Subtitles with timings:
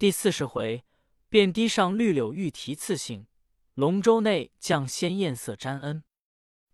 [0.00, 0.86] 第四十回，
[1.28, 3.26] 便堤上绿柳玉题次姓，
[3.74, 6.04] 龙舟内降仙艳色沾恩。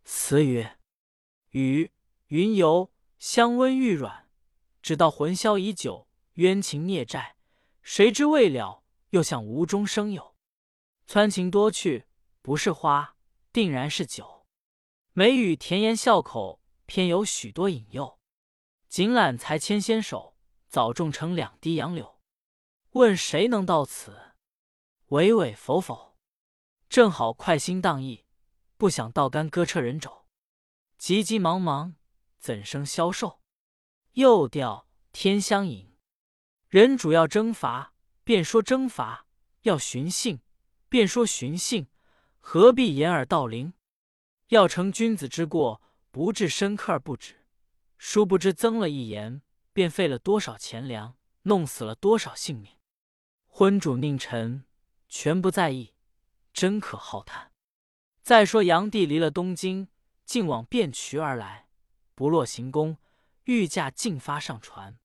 [0.05, 0.79] 词曰：
[1.51, 1.91] 雨
[2.29, 4.29] 云游，香温玉软，
[4.81, 7.35] 只道魂消已久，冤情孽债，
[7.83, 10.37] 谁知未了，又向无中生有。
[11.09, 12.07] 穿情多去，
[12.43, 13.17] 不是花，
[13.53, 14.47] 定然是酒。
[15.15, 18.21] 美语甜言笑口，偏有许多引诱。
[18.89, 20.37] 锦缆才牵纤手，
[20.69, 22.16] 早种成两滴杨柳。
[22.97, 24.33] 问谁能到此？
[25.09, 26.17] 娓娓否否。
[26.89, 28.25] 正好快心荡意，
[28.79, 30.25] 不想倒干割车人肘。
[30.97, 31.97] 急急忙忙，
[32.39, 33.43] 怎生消瘦？
[34.13, 35.95] 又调天香引。
[36.69, 37.93] 人主要征伐，
[38.25, 39.27] 便说征伐；
[39.63, 40.41] 要寻衅，
[40.89, 41.89] 便说寻衅。
[42.41, 43.75] 何必掩耳盗铃？
[44.49, 47.45] 要成君子之过，不至深刻而不止。
[47.99, 49.43] 殊不知增了一言，
[49.75, 52.75] 便费了多少钱粮，弄死了多少性命。
[53.59, 54.67] 昏主佞臣
[55.09, 55.95] 全不在意，
[56.53, 57.53] 真可好叹。
[58.21, 59.89] 再说炀帝离了东京，
[60.27, 61.67] 竟往汴渠而来，
[62.15, 62.99] 不落行宫，
[63.45, 64.99] 御驾进发上船。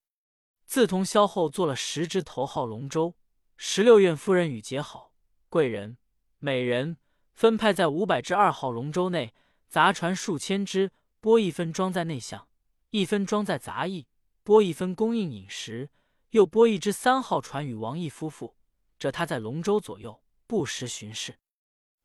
[0.66, 3.16] 自同萧后做了十只头号龙舟，
[3.56, 5.14] 十六院夫人与结好
[5.48, 5.98] 贵人、
[6.40, 6.98] 美人
[7.34, 9.34] 分派在五百只二号龙舟内，
[9.70, 12.50] 杂船数千只，拨一分装在内向，
[12.90, 14.08] 一分装在杂役，
[14.44, 15.90] 拨一分供应饮食。
[16.32, 18.58] 又拨一只三号船与王毅夫妇，
[18.98, 21.40] 这他在龙舟左右不时巡视。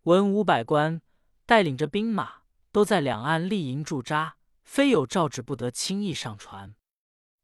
[0.02, 1.02] 文武百官
[1.44, 6.74] 带领着兵马，都在两岸立营驻扎，非有诏旨不得轻易上船。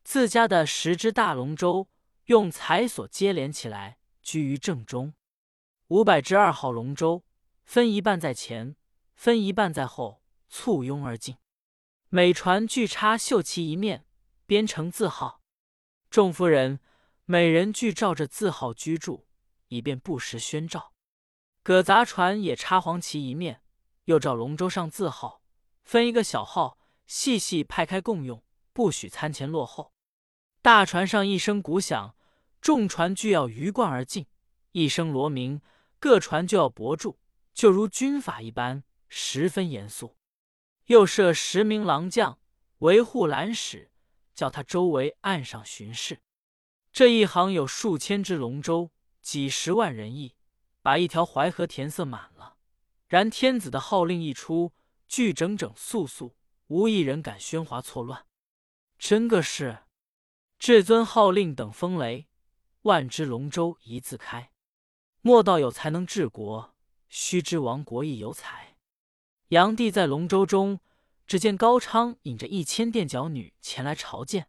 [0.05, 1.89] 自家的十只大龙舟
[2.27, 5.15] 用彩索接连起来，居于正中。
[5.89, 7.25] 五百只二号龙舟
[7.65, 8.75] 分一半在前，
[9.15, 11.37] 分一半在后，簇拥而进。
[12.09, 14.05] 每船俱插绣旗一面，
[14.47, 15.42] 编成字号。
[16.13, 16.79] 众夫人、
[17.25, 19.25] 每人俱照着字号居住，
[19.69, 20.93] 以便不时宣召。
[21.63, 23.63] 葛杂船也插黄旗一面，
[24.05, 25.41] 又照龙舟上字号，
[25.83, 29.95] 分一个小号，细细派开共用，不许参前落后。
[30.61, 32.15] 大船上一声鼓响，
[32.61, 34.27] 众船俱要鱼贯而进；
[34.73, 35.63] 一声锣鸣，
[35.99, 37.19] 各船就要泊住，
[37.55, 40.19] 就如军法一般，十分严肃。
[40.89, 42.39] 又设十名郎将
[42.81, 43.92] 维护缆使。
[44.35, 46.21] 叫他周围岸上巡视。
[46.93, 50.35] 这一行有数千只龙舟，几十万人役，
[50.83, 52.57] 把一条淮河填塞满了。
[53.09, 54.73] 然天子的号令一出，
[55.09, 58.27] 俱整整肃肃，无一人敢喧哗错乱。
[58.99, 59.85] 真个是
[60.59, 62.29] 至尊号令等风雷，
[62.83, 64.51] 万只龙舟一字开。
[65.21, 66.75] 莫道有才能治国，
[67.09, 68.77] 须知亡国亦有才。
[69.49, 70.81] 炀帝在龙舟中。
[71.27, 74.49] 只见高昌引着一千垫脚女前来朝见，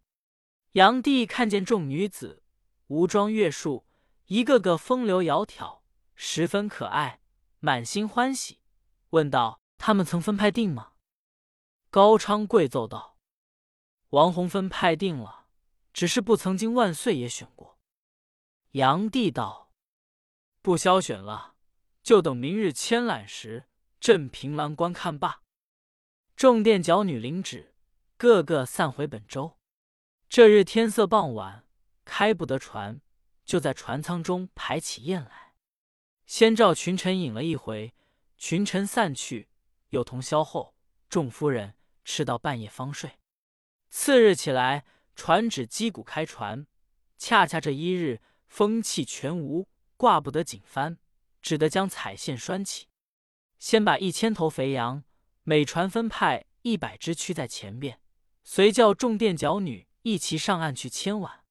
[0.72, 2.42] 杨帝看见众女子
[2.88, 3.86] 无装月束，
[4.26, 5.80] 一个个风流窈窕，
[6.14, 7.20] 十分可爱，
[7.60, 8.60] 满心欢喜，
[9.10, 10.92] 问道：“他们曾分派定吗？”
[11.90, 13.16] 高昌跪奏道
[14.10, 15.46] ：“王弘分派定了，
[15.92, 17.78] 只是不曾经万岁爷选过。”
[18.72, 19.70] 杨帝道
[20.60, 21.54] ：“不消选了，
[22.02, 23.68] 就等明日牵揽时，
[24.00, 25.42] 朕凭栏观看罢。”
[26.36, 27.74] 众殿角女领旨，
[28.16, 29.56] 个个散回本州。
[30.28, 31.64] 这日天色傍晚，
[32.04, 33.00] 开不得船，
[33.44, 35.54] 就在船舱中排起宴来。
[36.26, 37.94] 先召群臣饮了一回，
[38.36, 39.48] 群臣散去，
[39.90, 40.74] 又同萧后、
[41.08, 43.18] 众夫人吃到半夜方睡。
[43.88, 44.84] 次日起来，
[45.14, 46.66] 传旨击鼓开船。
[47.16, 50.98] 恰恰这一日，风气全无，挂不得锦帆，
[51.40, 52.88] 只得将彩线拴起。
[53.60, 55.04] 先把一千头肥羊。
[55.46, 58.00] 每船分派一百只驱在前边，
[58.42, 61.44] 随叫众垫脚女一齐上岸去牵挽。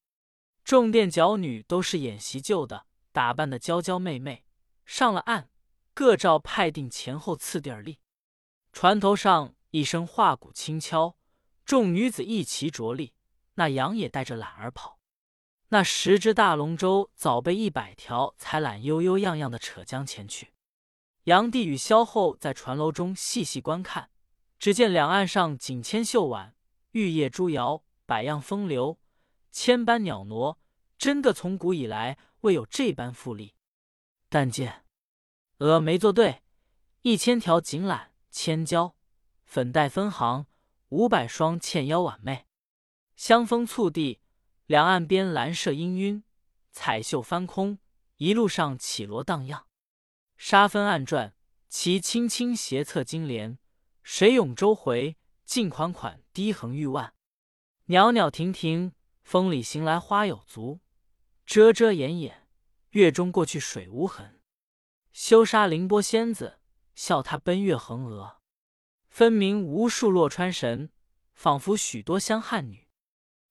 [0.63, 4.45] 众垫脚女都是演习旧的，打扮的娇娇媚媚。
[4.83, 5.49] 上了岸，
[5.93, 7.99] 各照派定前后次第而立。
[8.71, 11.15] 船头上一声画鼓轻敲，
[11.63, 13.13] 众女子一齐着力。
[13.55, 14.97] 那羊也带着缆儿跑。
[15.67, 20.52] 那十只大龙舟早被一百条彩缆悠悠样样的扯将前去。
[21.25, 24.09] 炀帝与萧后在船楼中细细观看，
[24.59, 26.53] 只见两岸上锦千绣挽，
[26.91, 28.99] 玉叶珠摇，百样风流，
[29.49, 30.57] 千般袅娜，
[30.97, 33.53] 真个从古以来未有这般富丽。
[34.27, 34.83] 但见
[35.59, 36.41] 峨眉作对，
[37.03, 38.95] 一千条锦缆千娇，
[39.45, 40.45] 粉黛分行，
[40.89, 42.47] 五百双纤腰婉媚，
[43.15, 44.19] 香风簇地，
[44.65, 46.23] 两岸边蓝射氤氲，
[46.71, 47.79] 彩绣翻空，
[48.17, 49.65] 一路上绮罗荡漾。
[50.37, 51.35] 沙分暗转，
[51.69, 53.57] 其轻轻斜侧金莲；
[54.01, 57.13] 水涌周回，尽款款低横玉腕。
[57.85, 60.79] 袅袅婷婷，风里行来花有足；
[61.45, 62.47] 遮遮掩掩，
[62.91, 64.41] 月中过去水无痕。
[65.11, 66.59] 休杀凌波仙子，
[66.95, 68.41] 笑他奔月横娥。
[69.09, 70.91] 分明无数洛川神，
[71.33, 72.87] 仿佛许多香汉女。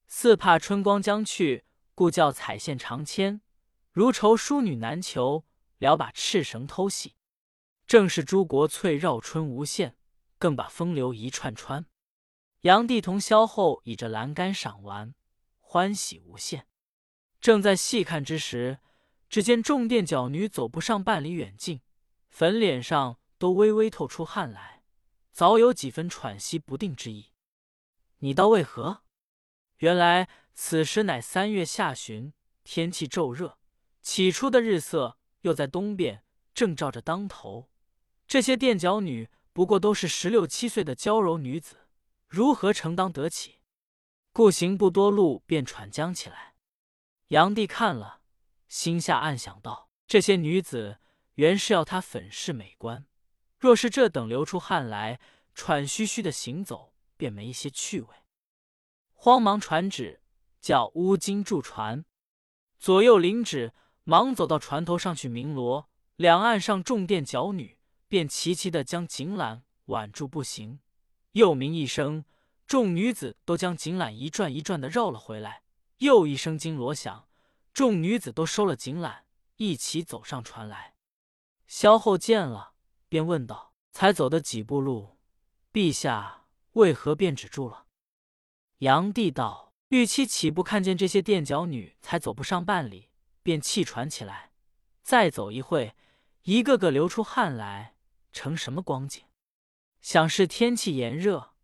[0.09, 1.65] 似怕春光将去，
[1.95, 3.41] 故叫彩线长牵。
[3.93, 5.45] 如愁淑女难求，
[5.83, 7.17] 聊把赤绳偷戏。
[7.89, 9.97] 正是朱国翠绕春无限，
[10.39, 11.85] 更把风流一串串。
[12.61, 15.13] 杨帝同萧后倚着栏杆赏玩，
[15.59, 16.69] 欢喜无限。
[17.41, 18.79] 正在细看之时，
[19.29, 21.81] 只见众垫脚女走不上半里远近，
[22.31, 24.85] 粉脸上都微微透出汗来，
[25.33, 27.33] 早有几分喘息不定之意。
[28.19, 29.03] 你道为何？
[29.79, 32.33] 原来此时乃三月下旬，
[32.63, 33.59] 天气骤热，
[34.01, 37.71] 起初的日色又在东边，正照着当头。
[38.27, 41.87] 这些垫脚女不过都是十六七岁的娇柔女子，
[42.27, 43.61] 如何承当得起？
[44.33, 46.55] 故行不多路，便喘将起来。
[47.29, 48.23] 杨帝看了。
[48.69, 50.99] 心下暗想道：“这些女子
[51.35, 53.07] 原是要他粉饰美观，
[53.59, 55.21] 若是这等流出汗来、
[55.55, 58.09] 喘吁吁的行走，便没一些趣味。”
[59.13, 60.23] 慌忙传旨，
[60.63, 62.07] 叫乌金驻船。
[62.79, 63.75] 左右领旨，
[64.05, 65.89] 忙走到船头上去鸣锣。
[66.17, 70.81] 两岸上众垫脚女便齐齐的将锦缆挽住不行。
[71.33, 72.25] 又鸣一声，
[72.67, 75.63] 众女子都将锦缆一转一转的绕了回来。
[75.99, 77.29] 又一声金锣响。
[77.73, 79.23] 众女子都收了锦缆，
[79.57, 80.95] 一起走上船来。
[81.67, 82.75] 萧后见了，
[83.09, 85.17] 便问道：“才走的几步路，
[85.73, 87.87] 陛下为何便止住了？”
[88.81, 93.09] 杨帝道：“玉妻岂不看见这些垫脚女才走不上半里，
[93.43, 94.53] 便气喘起来？
[95.03, 95.95] 再走一会，
[96.43, 97.97] 一个个流出汗来，
[98.33, 99.25] 成什么光景？
[100.01, 101.55] 想是天气炎热，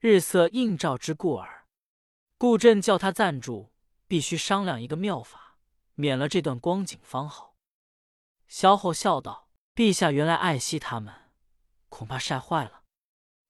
[0.00, 1.66] 日色映照之故耳。
[2.38, 3.72] 故朕叫他暂住，
[4.06, 5.58] 必须商量一个妙法。”
[5.98, 7.56] 免了这段光景方好。
[8.48, 11.32] 萧后笑道：“陛下原来爱惜他们，
[11.88, 12.82] 恐怕晒坏了。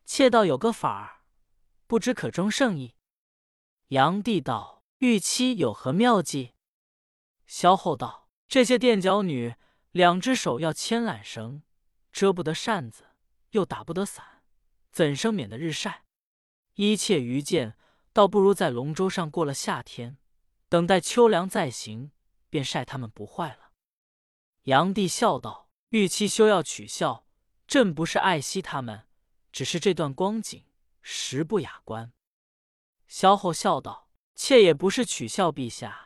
[0.05, 1.25] 妾道有个法儿，
[1.89, 2.95] 不知可中圣意。”
[3.91, 6.55] 杨帝道：“玉妻有何妙计？”
[7.47, 9.55] 萧后道：“这些垫脚女，
[9.93, 11.63] 两只手要牵缆绳，
[12.13, 13.07] 遮不得扇子，
[13.51, 14.43] 又打不得伞，
[14.91, 16.05] 怎生免得日晒？
[16.75, 17.77] 一切愚见，
[18.13, 20.19] 倒不如在龙舟上过了夏天，
[20.69, 22.11] 等待秋凉再行。”
[22.49, 23.73] 便晒他们不坏了。
[24.63, 27.27] 杨帝笑道：“玉妻休要取笑，
[27.67, 29.07] 朕不是爱惜他们，
[29.53, 30.65] 只是这段光景
[31.03, 32.13] 实不雅观。”
[33.09, 36.06] 萧后笑道：“妾也不是取笑陛下，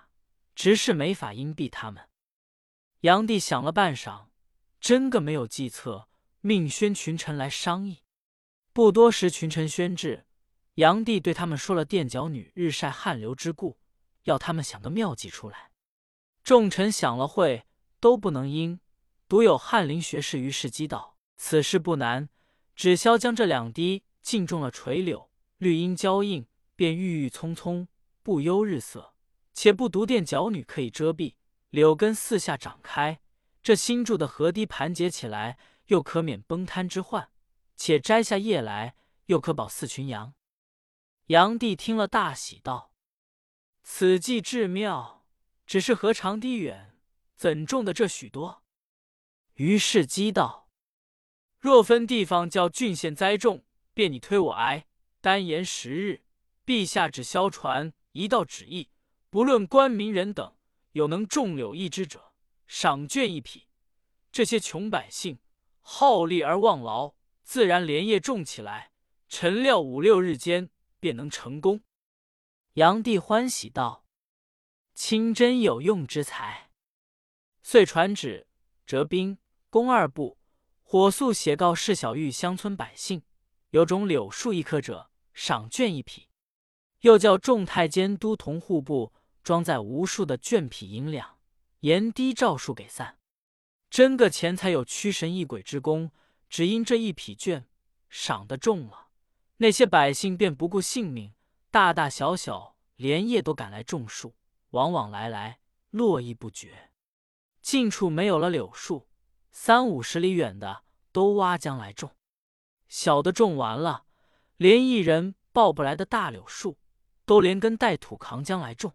[0.61, 2.07] 只是没法荫蔽他们。”
[3.01, 4.27] 杨帝想了半晌，
[4.79, 6.11] 真个没有计策，
[6.43, 8.03] 命宣群臣来商议。
[8.75, 10.27] 不多时，群臣宣至，
[10.75, 13.79] 杨帝对他们说了垫脚女日晒汗流之故，
[14.25, 15.71] 要他们想个妙计出来。
[16.45, 17.65] 众臣想了会，
[17.99, 18.81] 都不能应。
[19.27, 22.29] 独有翰林学士于世基道：“此事不难，
[22.77, 26.47] 只消将这两滴浸中了垂柳，绿荫交映，
[26.77, 27.89] 便郁郁葱葱，
[28.23, 29.15] 不忧日色。
[29.53, 31.35] 且不独垫脚女可以遮蔽，
[31.71, 33.21] 柳根四下长开，
[33.63, 37.31] 这新筑的河堤盘结起来，又可免崩坍之患。
[37.77, 38.95] 且摘下叶来，
[39.27, 40.35] 又可保四群羊。”
[41.27, 42.93] 杨帝听了大喜道
[43.83, 45.19] ：“此计至妙。”
[45.67, 46.97] 只是河长堤远，
[47.37, 48.65] 怎种的这许多？
[49.55, 50.69] 于是讥道
[51.61, 53.65] ：“若分地方叫郡县栽种，
[53.95, 54.89] 便你推我挨，
[55.21, 56.25] 单言十日，
[56.67, 58.91] 陛下只消传一道旨意，
[59.31, 60.57] 不论官民人等，
[60.91, 62.33] 有能种柳一枝者，
[62.67, 63.69] 赏绢一匹。
[64.33, 65.39] 这些穷百姓
[65.81, 68.91] 好利而忘劳，自然连夜种起来，
[69.29, 71.83] 臣料五六日间便能成功。”
[72.75, 74.05] 杨帝欢喜道。
[74.93, 76.71] 清真有用之才，
[77.63, 78.49] 遂传旨，
[78.85, 79.39] 折兵
[79.71, 80.37] 攻二部，
[80.83, 83.23] 火速写告市小玉乡村百姓：
[83.71, 86.29] 有种柳树一棵者，赏绢一匹。
[87.01, 91.39] 又叫众太监都同户部装载无数的绢匹银两，
[91.81, 93.19] 沿低诏书给散。
[93.89, 96.13] 真个钱财有驱神异鬼之功，
[96.49, 97.65] 只因这一匹绢
[98.09, 99.09] 赏得重了，
[99.57, 101.35] 那些百姓便不顾性命，
[101.71, 104.37] 大大小小连夜都赶来种树。
[104.71, 105.59] 往往来来，
[105.91, 106.93] 络绎不绝。
[107.61, 109.09] 近处没有了柳树，
[109.51, 112.15] 三五十里远的都挖将来种。
[112.87, 114.05] 小的种完了，
[114.57, 116.79] 连一人抱不来的大柳树，
[117.25, 118.95] 都连根带土扛将来种。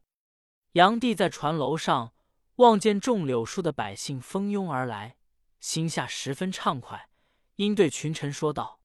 [0.76, 2.14] 杨帝在船楼上
[2.56, 5.16] 望见种柳树的百姓蜂拥而来，
[5.62, 7.10] 心下十分畅快，
[7.56, 8.82] 因对群臣说道：“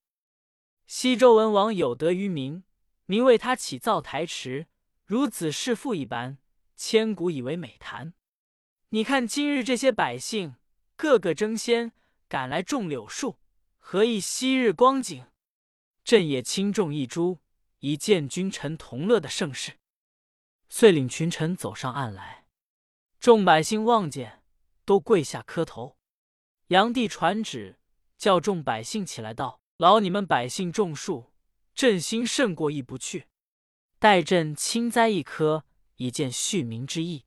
[0.87, 2.63] 西周文王有德于民，
[3.07, 4.69] 民为他起造台池，
[5.05, 6.39] 如子弑父一般。”
[6.77, 8.15] 千古以为美谈，
[8.91, 10.55] 你看今日这些百姓，
[10.97, 11.93] 个个争先
[12.29, 13.39] 赶来种柳树，
[13.79, 15.27] 何以昔日光景？
[16.05, 17.41] 朕也轻重一株，
[17.81, 19.73] 以见君臣同乐的盛世。”
[20.71, 22.47] 遂领群臣走上岸来，
[23.19, 24.45] 众百姓望见，
[24.85, 25.99] 都跪下磕头。
[26.69, 27.81] 炀帝传旨，
[28.17, 31.33] 叫众百姓起来，道：“劳你们百姓种树，
[31.75, 33.27] 朕心甚过意不去。
[33.99, 35.65] 待朕亲栽一棵，
[35.97, 37.27] 以见恤民之意。”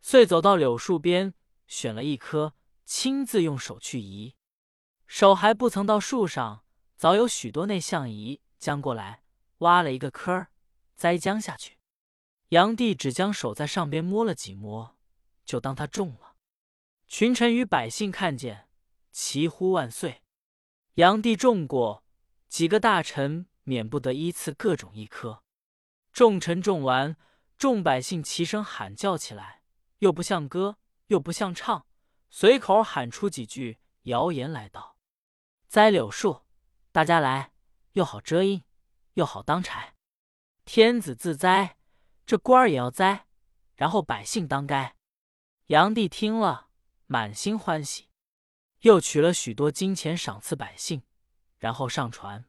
[0.00, 1.34] 遂走到柳树边，
[1.66, 2.54] 选了一棵，
[2.86, 4.34] 亲自用手去移。
[5.06, 6.64] 手还不曾到树上，
[6.96, 9.22] 早有许多内相仪将过来，
[9.58, 10.46] 挖了一个坑，
[10.96, 11.75] 栽将下去。
[12.48, 14.96] 炀帝只将手在上边摸了几摸，
[15.44, 16.36] 就当他中了。
[17.08, 18.68] 群臣与百姓看见，
[19.10, 20.22] 齐呼万岁。
[20.94, 22.04] 炀帝中过，
[22.48, 25.42] 几个大臣免不得依次各种一颗。
[26.12, 27.16] 众臣种完，
[27.58, 29.62] 众百姓齐声喊叫起来。
[29.98, 30.76] 又不像歌，
[31.06, 31.86] 又不像唱，
[32.28, 34.98] 随口喊出几句谣言来道
[35.68, 36.42] ：“栽柳树，
[36.92, 37.52] 大家来，
[37.92, 38.62] 又好遮阴，
[39.14, 39.94] 又好当柴。
[40.66, 41.75] 天子自栽，
[42.26, 43.26] 这官儿也要栽，
[43.76, 44.96] 然后百姓当该。”
[45.68, 46.68] 炀帝听了，
[47.06, 48.08] 满心欢喜，
[48.80, 51.02] 又取了许多金钱赏赐百姓，
[51.58, 52.44] 然后上船。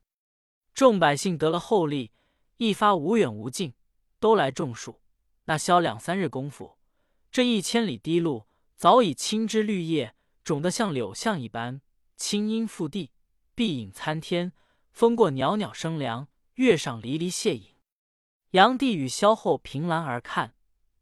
[0.74, 2.12] 众百姓得了厚利，
[2.57, 3.74] 一发无远无近，
[4.19, 5.01] 都来种树。
[5.46, 6.77] 那消两三日功夫。
[7.31, 11.81] 这一千里堤路早已青枝绿叶，种得像柳巷一般，
[12.15, 13.12] 青荫覆地，
[13.55, 14.53] 碧影参天，
[14.91, 17.76] 风过袅袅生凉，月上离离泻影。
[18.51, 20.55] 杨帝与萧后凭栏而看，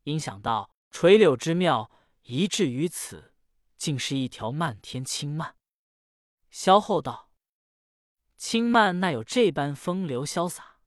[0.03, 1.91] 因想到垂柳之妙，
[2.23, 3.33] 一至于此，
[3.77, 5.55] 竟是一条漫天青蔓。
[6.49, 7.31] 萧后道
[8.37, 10.77] ：“青蔓那有这般风流潇洒？”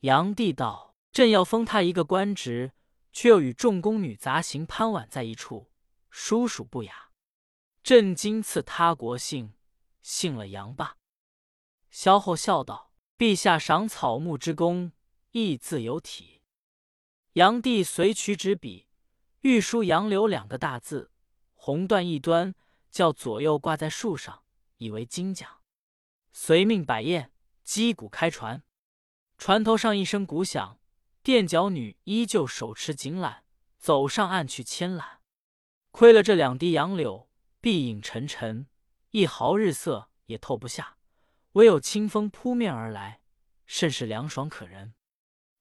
[0.00, 2.72] 杨帝道：“朕要封他一个官职。”
[3.10, 5.72] 却又与众宫女杂行攀挽在一处，
[6.08, 7.10] 殊属不雅。
[7.82, 9.54] 朕今赐他国姓，
[10.02, 10.98] 姓了杨吧。
[11.90, 14.92] 萧后笑道：“陛下赏草木之功，
[15.32, 16.42] 亦自有体。”
[17.34, 18.88] 炀帝随取纸笔，
[19.42, 21.12] 欲书“杨柳”两个大字，
[21.54, 22.54] 红缎一端，
[22.90, 24.42] 叫左右挂在树上，
[24.78, 25.60] 以为金奖。
[26.32, 27.32] 随命摆宴，
[27.62, 28.62] 击鼓开船，
[29.36, 30.80] 船头上一声鼓响。
[31.22, 33.40] 垫脚女依旧手持锦缆，
[33.76, 35.18] 走上岸去牵缆。
[35.90, 37.28] 亏了这两滴杨柳，
[37.60, 38.66] 碧影沉沉，
[39.10, 40.96] 一毫日色也透不下。
[41.52, 43.20] 唯有清风扑面而来，
[43.66, 44.94] 甚是凉爽可人。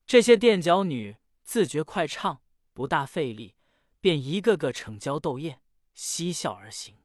[0.08, 3.56] 这些垫脚女自觉快唱，不大费力，
[4.00, 5.60] 便一个个逞娇斗艳，
[5.94, 6.96] 嬉笑而行。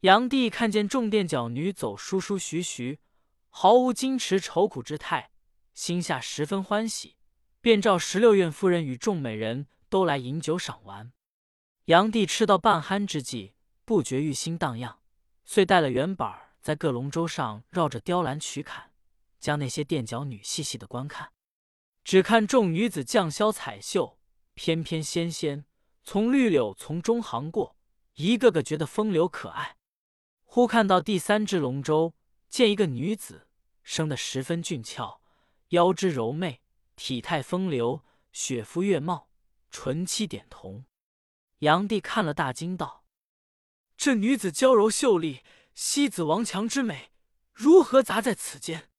[0.00, 3.00] 炀帝看见众垫脚女走舒舒徐徐，
[3.50, 5.30] 毫无矜持愁苦之态，
[5.74, 7.16] 心下十分欢喜。
[7.60, 11.12] 便召十六院夫人与众美人都来饮酒赏玩。
[11.84, 13.52] 炀帝吃到半酣之际，
[13.84, 15.00] 不觉欲心荡漾，
[15.44, 18.92] 遂带了元宝在各龙舟上绕着雕栏曲坎，
[19.38, 21.30] 将那些垫脚女细细的观看。
[22.04, 24.18] 只看众女子绛绡彩绣，
[24.54, 25.64] 翩翩纤纤，
[26.02, 27.76] 从绿柳丛中行过，
[28.14, 29.76] 一个个觉得风流可爱。
[30.44, 32.14] 忽看到第三只龙舟，
[32.48, 33.48] 见一个女子
[33.82, 35.20] 生得十分俊俏，
[35.68, 36.60] 腰肢柔媚。
[36.94, 39.30] 体态风流，雪肤月貌，
[39.70, 40.84] 唇漆点瞳。
[41.60, 43.06] 炀帝看了，大惊道
[43.96, 45.40] ：“这女子娇柔秀丽，
[45.74, 47.10] 西子王强之美，
[47.52, 48.90] 如何杂在此间？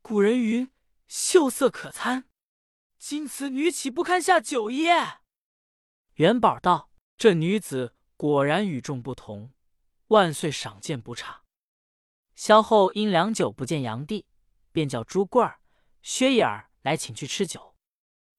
[0.00, 0.70] 古人云：
[1.08, 2.26] 秀色可餐，
[3.06, 5.20] 今此女岂不堪下酒宴？”
[6.16, 9.52] 元宝道：“这女子果然与众不同，
[10.06, 11.42] 万岁赏鉴不差。”
[12.34, 14.24] 萧后因良久不见杨帝，
[14.72, 15.60] 便叫朱贵儿、
[16.00, 16.70] 薛眼儿。
[16.80, 17.76] 来请去吃酒，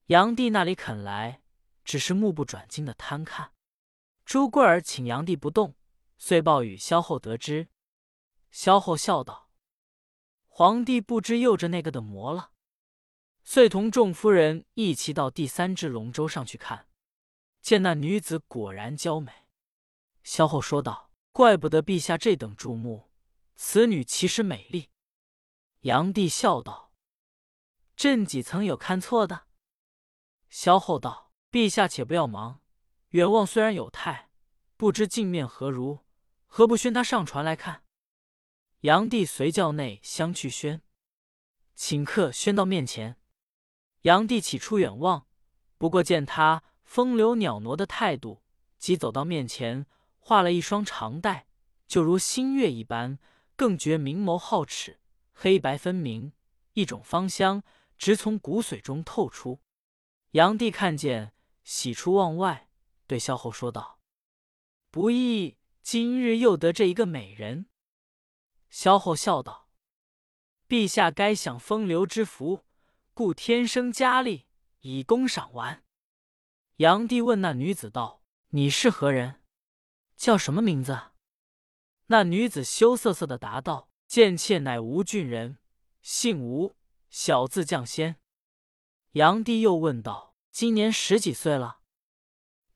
[0.08, 1.44] 杨帝那里肯来，
[1.84, 3.54] 只是目不转睛的贪看。
[4.24, 5.76] 朱贵儿请杨帝不动，
[6.18, 7.70] 遂报与萧后得知。
[8.50, 9.52] 萧后笑道
[10.50, 12.54] ：“皇帝不知又着那个的魔了。”
[13.48, 16.90] 遂同众夫人一齐到第三只龙舟上去看，
[17.62, 19.32] 见那女子果然娇美。
[20.24, 23.12] 萧后说道：“怪不得陛下这等注目，
[23.56, 24.90] 此女其实美丽。”
[25.82, 26.92] 杨帝笑道。
[27.96, 29.46] 朕几曾有看错的？
[30.50, 32.62] 萧后道：“陛下且不要忙，
[33.10, 34.32] 远望虽然有态，
[34.76, 36.00] 不知镜面何如？
[36.48, 37.84] 何不宣他上船来看？”
[38.82, 40.82] 杨帝随叫内相去宣，
[41.76, 43.18] 请客宣到面前。
[44.06, 45.26] 炀帝起初远望，
[45.80, 48.44] 不过见他风流袅娜的态度，
[48.78, 49.88] 即走到面前，
[50.20, 51.48] 画了一双长带，
[51.88, 53.18] 就如新月一般，
[53.56, 55.00] 更觉明眸皓齿，
[55.34, 56.34] 黑白分明，
[56.74, 57.64] 一种芳香。
[57.98, 59.62] 直从骨髓中透出，
[60.32, 61.34] 炀帝看见，
[61.64, 62.70] 喜出望外，
[63.08, 64.02] 对萧后说道
[64.92, 67.68] ：“不意今日又得这一个美人。”
[68.70, 69.70] 萧后笑道
[70.68, 72.65] ：“陛下该享风流之福，
[73.16, 74.46] 故天生佳丽
[74.82, 75.86] 以供赏玩。”
[76.78, 79.42] 炀帝问那女子道：“你是何人？
[80.18, 81.14] 叫什么名字？”
[82.08, 85.58] 那女子羞涩涩的答道：“贱妾乃吴郡人，
[86.02, 86.76] 姓吴，
[87.10, 88.18] 小字绛仙。”
[89.14, 91.80] 炀帝又问道：“今年十几岁了？”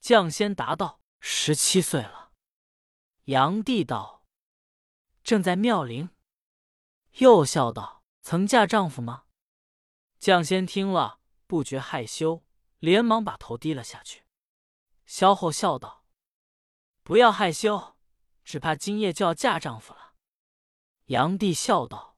[0.01, 2.31] 绛仙答道：“十七岁了。”
[3.27, 4.25] 炀帝道
[5.21, 6.09] ：“正在妙龄。”
[7.19, 9.25] 又笑道：“曾嫁丈夫吗？”
[10.19, 12.43] 绛仙听了，不觉害羞，
[12.79, 14.25] 连忙把头低了下去。
[15.05, 16.05] 萧后笑道
[17.03, 17.95] ：“不要害羞。”
[18.43, 20.15] 只怕今夜就要嫁丈夫了。
[21.05, 22.17] 炀帝笑道：“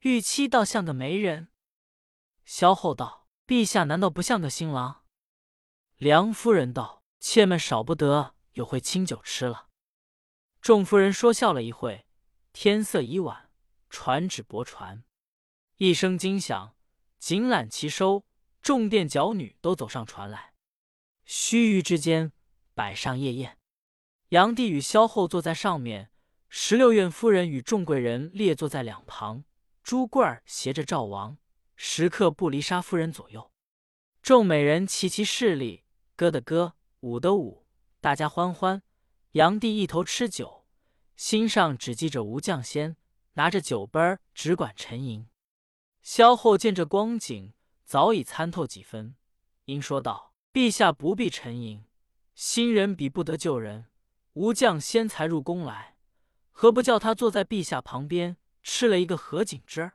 [0.00, 1.48] 玉妻倒像个媒人。”
[2.44, 5.06] 萧后道：“陛下难道不像个新郎？”
[5.96, 9.68] 梁夫人道：“妾们少不得有会清酒吃了。”
[10.60, 12.06] 众夫人说笑了一会，
[12.52, 13.50] 天色已晚，
[13.88, 15.04] 传旨泊船。
[15.76, 16.76] 一声惊响，
[17.20, 18.24] 锦缆齐收，
[18.62, 20.54] 众殿角女都走上船来。
[21.26, 22.32] 须臾之间，
[22.74, 23.58] 摆上夜宴。
[24.30, 26.10] 炀帝与萧后坐在上面，
[26.48, 29.44] 十六院夫人与众贵人列坐在两旁，
[29.82, 31.36] 朱贵儿携着赵王，
[31.76, 33.52] 时刻不离沙夫人左右。
[34.22, 35.84] 众美人齐齐势力，
[36.16, 37.66] 歌的歌，舞的舞，
[38.00, 38.82] 大家欢欢。
[39.32, 40.66] 炀帝一头吃酒，
[41.16, 42.96] 心上只记着吴绛仙，
[43.34, 45.28] 拿着酒杯儿只管沉吟。
[46.02, 47.52] 萧后见这光景，
[47.84, 49.16] 早已参透几分，
[49.66, 51.84] 因说道：“陛下不必沉吟，
[52.34, 53.86] 新人比不得旧人。”
[54.34, 55.96] 吴将先才入宫来，
[56.52, 59.94] 何不叫他坐在陛下旁边，吃了一个合卺之儿？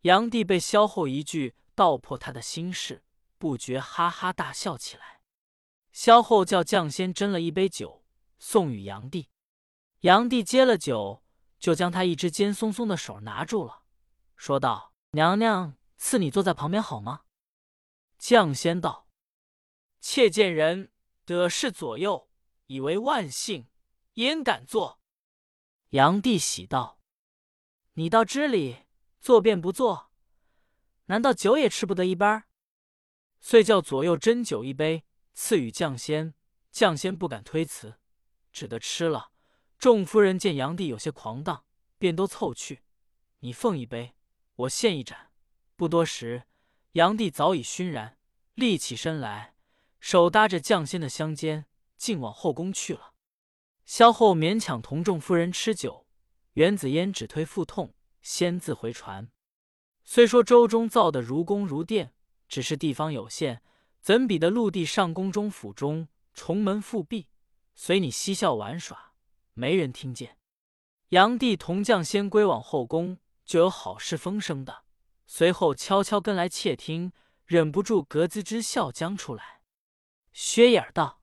[0.00, 3.04] 炀帝被萧后一句道破他的心事，
[3.36, 5.20] 不觉哈哈大笑起来。
[5.92, 8.02] 萧后叫将先斟了一杯酒，
[8.38, 9.28] 送与炀帝。
[10.00, 11.22] 炀帝接了酒，
[11.58, 13.82] 就将他一只尖松松的手拿住了，
[14.36, 17.22] 说道：“娘娘赐你坐在旁边好吗？”
[18.18, 19.08] 将仙道
[20.00, 20.92] ：“妾见人
[21.24, 22.28] 得势左右。”
[22.66, 23.68] 以为万幸，
[24.14, 24.98] 焉敢坐？
[25.90, 26.98] 杨帝喜道
[27.92, 28.86] ：“你倒知礼，
[29.20, 30.10] 坐便不坐。
[31.06, 32.26] 难道酒也吃不得一杯？”
[33.38, 36.34] 遂叫左右斟酒一杯，赐与将仙。
[36.70, 38.00] 将仙不敢推辞，
[38.50, 39.30] 只得吃了。
[39.78, 41.66] 众夫人见杨帝有些狂荡，
[41.98, 42.82] 便都凑去
[43.40, 44.16] ：“你奉一杯，
[44.56, 45.30] 我献一盏。”
[45.76, 46.44] 不多时，
[46.92, 48.18] 炀帝早已熏然，
[48.54, 49.54] 立起身来，
[50.00, 51.66] 手搭着将仙的香肩。
[51.96, 53.14] 竟往后宫去了。
[53.86, 56.06] 萧后勉强同众夫人吃酒，
[56.54, 59.30] 袁子嫣只推腹痛，先自回船。
[60.02, 62.12] 虽说舟中造的如宫如殿，
[62.46, 63.62] 只是地方有限，
[64.02, 67.28] 怎比得陆地上宫中府中重门复闭，
[67.74, 69.14] 随你嬉笑玩耍，
[69.54, 70.36] 没人听见。
[71.08, 74.84] 炀帝同将先归往后宫，就有好事风声的，
[75.26, 77.12] 随后悄悄跟来窃听，
[77.44, 79.62] 忍不住咯吱之笑将出来。
[80.32, 81.20] 薛眼道。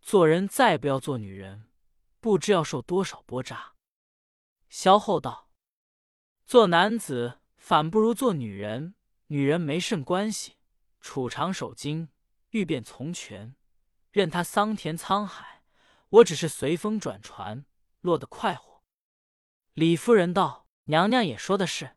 [0.00, 1.68] 做人再不要做女人，
[2.18, 3.74] 不知要受多少波扎。
[4.70, 5.50] 萧后道
[6.46, 8.94] ：“做男子反不如做女人。
[9.26, 10.56] 女人没甚关系，
[11.02, 12.08] 储长守经，
[12.52, 13.54] 欲变从权，
[14.10, 15.62] 任他桑田沧海。
[16.08, 17.66] 我只是随风转船，
[18.00, 18.82] 落得快活。”
[19.74, 21.96] 李夫人道：“娘娘也说的是。”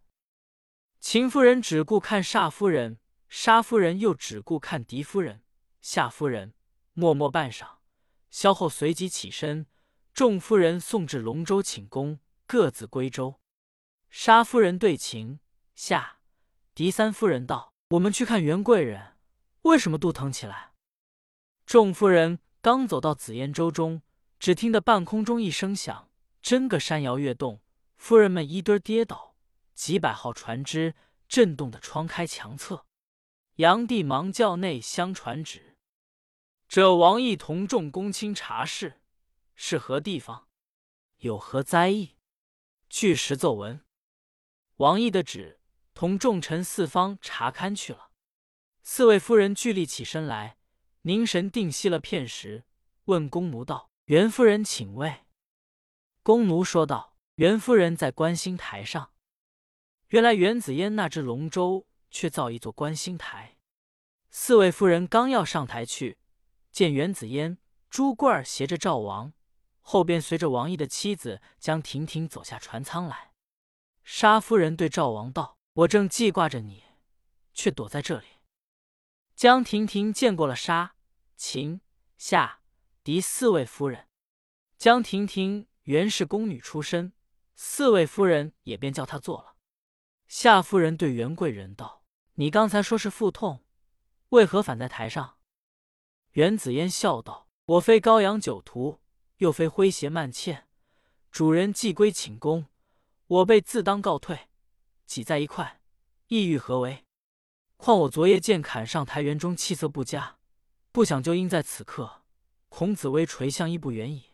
[1.02, 5.44] 秦夫人只顾看煞夫人，沙夫人又只顾看狄夫人、
[5.82, 6.54] 夏夫人，
[6.94, 7.80] 默默半晌。
[8.30, 9.66] 萧后随即起身，
[10.14, 13.42] 众夫人送至龙舟寝宫，各自归舟。
[14.10, 15.40] 沙夫人对秦
[15.74, 16.20] 夏
[16.76, 19.18] 狄三夫人道：“我们去看袁贵人，
[19.64, 20.74] 为什么肚疼起来？”
[21.66, 24.02] 众夫人刚走到紫烟舟中，
[24.38, 26.10] 只听得半空中一声响，
[26.42, 27.62] 真个山摇月动，
[28.02, 29.36] 夫人们一堆跌倒，
[29.76, 30.96] 几百号船只
[31.28, 32.88] 震动的窗开墙侧。
[33.58, 35.78] 炀帝忙叫内相传旨。
[36.68, 39.04] 这王毅同众公卿查事，
[39.54, 40.48] 是何地方？
[41.18, 42.18] 有何灾异？
[42.90, 43.86] 据实奏闻。
[44.78, 45.60] 王毅的旨，
[45.94, 48.10] 同众臣四方查勘去了。
[48.82, 50.58] 四位夫人俱立起身来，
[51.04, 52.66] 凝神定息了片时，
[53.06, 55.28] 问宫奴道：“袁夫人请位。”
[56.24, 57.11] 宫奴说道
[57.42, 59.14] ：“袁夫人在观星台上。”
[60.10, 63.58] 原来袁子嫣那只龙舟，却造一座观星台。
[64.30, 66.20] 四位夫人刚要上台去。
[66.72, 67.58] 见袁子嫣、
[67.90, 69.34] 朱贵儿携着赵王，
[69.80, 73.34] 后边随着王毅的妻子江婷婷走下船舱来。
[74.04, 76.84] 沙夫人对赵王道：“我正记挂着你，
[77.56, 78.28] 却躲在这里。”
[79.36, 80.96] 江婷婷见过了沙、
[81.36, 81.82] 秦、
[82.20, 82.60] 夏、
[83.04, 84.08] 狄四位夫人。
[84.78, 87.14] 江婷婷原是宫女出身，
[87.64, 89.56] 四位夫人也便叫她坐了。
[90.28, 93.64] 夏夫人对袁贵人道：“你刚才说是腹痛，
[94.30, 95.38] 为何反在台上？”
[96.34, 99.00] 袁子嫣笑道：“我非高阳酒徒，
[99.38, 100.68] 又非诙谐慢欠，
[101.30, 102.66] 主人既归寝宫，
[103.28, 104.50] 我辈自当告退，
[105.06, 105.82] 挤在一块，
[106.30, 107.06] 意欲何为？
[107.78, 110.40] 况我昨夜见坎上台园中气色不佳，
[110.92, 112.24] 不想就因在此刻，
[112.70, 114.32] 孔子微垂向亦不远矣，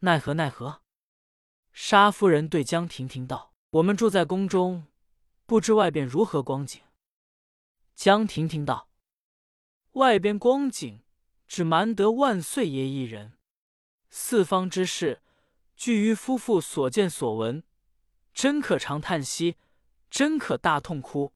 [0.00, 0.82] 奈何奈何？”
[1.80, 4.88] 沙夫人对江婷婷道：“我们住在宫中，
[5.46, 6.82] 不知外边如何光景。”
[7.94, 8.90] 江婷婷道
[9.94, 11.04] ：“外边光景。”
[11.46, 13.38] 只瞒得万岁爷一人，
[14.10, 15.22] 四方之事，
[15.76, 17.62] 据于夫妇所见所闻，
[18.34, 19.56] 真可长叹息，
[20.10, 21.32] 真可大痛哭。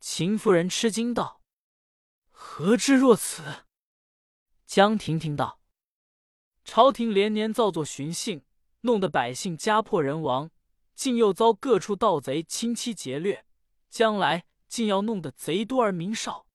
[0.00, 1.40] 秦夫人吃惊道
[2.28, 3.64] ：“何至若此？”
[4.66, 5.60] 江婷婷道
[6.66, 8.42] ：“朝廷连年造作寻衅，
[8.84, 10.50] 弄得百姓家破人亡，
[10.94, 13.44] 竟又遭各处盗贼侵欺劫掠，
[13.90, 16.46] 将来竟要弄得贼多而民少。”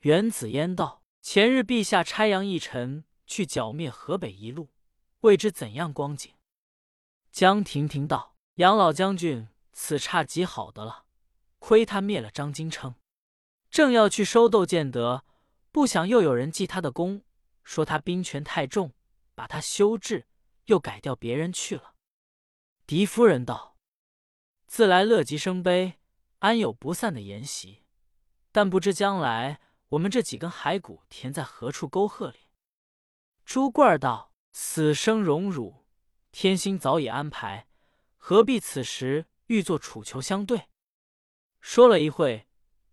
[0.00, 1.00] 袁子嫣道。
[1.26, 4.68] 前日陛下差杨义臣去剿灭河北一路，
[5.20, 6.30] 未知怎样光景。
[7.32, 11.06] 江婷婷道：“杨老将军此差极好的了，
[11.58, 12.96] 亏他灭了张金称，
[13.70, 15.24] 正要去收窦建德，
[15.72, 17.22] 不想又有人记他的功，
[17.62, 18.92] 说他兵权太重，
[19.34, 20.26] 把他休治，
[20.66, 21.94] 又改掉别人去了。”
[22.86, 23.76] 狄夫人道
[24.66, 26.00] ：“自来乐极生悲，
[26.40, 27.84] 安有不散的筵席？
[28.52, 32.48] 但不知将来。”我们这几根骸骨填在何处沟壑里？
[33.44, 35.84] 朱贵儿道：“死生荣辱，
[36.32, 37.68] 天心早已安排，
[38.16, 40.68] 何必此时欲作楚囚相对？”
[41.60, 42.48] 说了一会，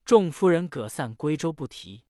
[0.05, 2.05] 众夫人各散归舟，不提。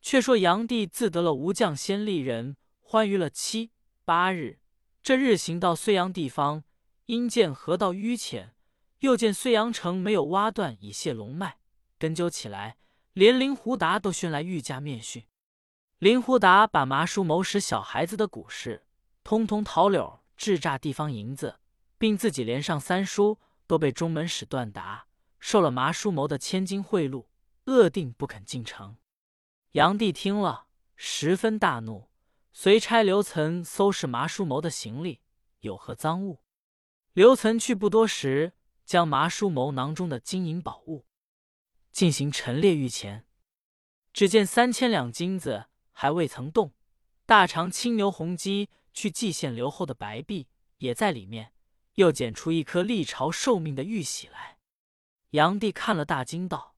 [0.00, 3.70] 却说炀帝自得了吴将先丽人，欢娱了七
[4.04, 4.58] 八日。
[5.06, 6.64] 这日行到睢阳地方，
[7.04, 8.56] 因见河道淤浅，
[8.98, 11.58] 又见睢阳城没有挖断以泄龙脉，
[11.96, 12.78] 根究起来。
[13.12, 15.24] 连林胡达都寻来御驾面训。
[15.98, 18.84] 林胡达把麻叔谋使小孩子的古事，
[19.22, 21.60] 通通桃柳制诈地方银子，
[21.96, 23.38] 并自己连上三书，
[23.68, 25.06] 都被中门使断达
[25.38, 27.26] 受了麻叔谋的千金贿赂，
[27.66, 28.96] 恶定不肯进城。
[29.70, 30.66] 炀帝听了，
[30.96, 32.08] 十分大怒，
[32.58, 35.20] 遂差刘岑搜视麻叔谋的行李
[35.60, 36.40] 有何赃物。
[37.12, 38.54] 刘岑去不多时，
[38.86, 41.04] 将麻叔谋囊中的金银宝物。
[41.92, 43.26] 进行陈列御前，
[44.14, 46.72] 只见三千两金子还未曾动，
[47.26, 51.52] 大长青牛红鸡去祭献留后的白璧也在里面，
[51.96, 54.56] 又捡出一颗历朝受命的玉玺来。
[55.32, 56.74] 炀帝看了大惊，道：“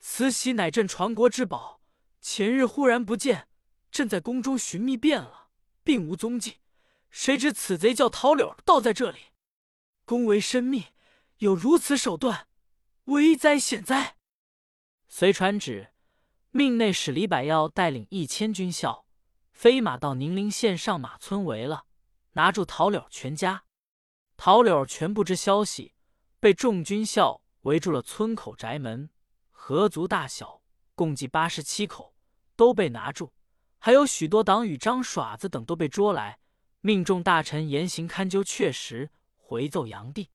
[0.00, 1.82] 此玺乃朕传国之宝，
[2.22, 3.47] 前日忽然不见，
[3.90, 5.48] 朕在宫中寻觅遍了，
[5.82, 6.58] 并无踪迹，
[7.10, 9.18] 谁知此贼叫桃柳倒在这里，
[10.04, 10.86] 宫为深密，
[11.38, 12.48] 有如此手段，
[13.04, 14.16] 危哉险哉！”
[15.08, 15.92] 遂传旨，
[16.50, 19.06] 命内史李百耀带领一千军校，
[19.52, 21.86] 飞马到宁陵县上马村围了，
[22.32, 23.64] 拿住陶柳全家。
[24.36, 25.94] 陶柳全不知消息，
[26.38, 29.10] 被众军校围住了村口宅门，
[29.50, 30.62] 合族大小
[30.94, 32.14] 共计八十七口，
[32.54, 33.32] 都被拿住，
[33.78, 36.38] 还有许多党羽张耍子等都被捉来，
[36.80, 40.30] 命众大臣严刑勘究确实，回奏炀帝。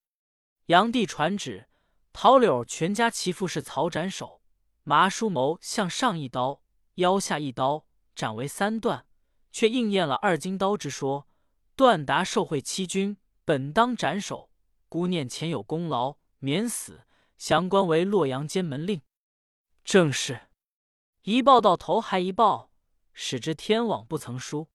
[0.68, 1.68] 炀帝传旨，
[2.14, 4.42] 陶柳全家其父是曹斩首。
[4.84, 6.62] 麻叔谋向上一刀，
[6.96, 9.06] 腰下一刀，斩为三段，
[9.52, 11.28] 却应验了二金刀之说。
[11.76, 14.50] 段达受贿欺君，本当斩首，
[14.90, 17.06] 孤念前有功劳，免死，
[17.38, 19.02] 降官为洛阳监门令。
[19.86, 20.50] 正是
[21.24, 22.73] 一报到头还一报，
[23.14, 24.68] 使之天网不曾疏。